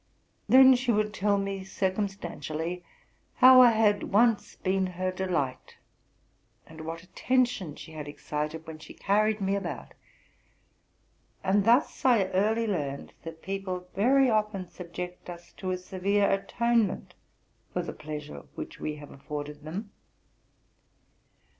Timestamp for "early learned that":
12.31-13.43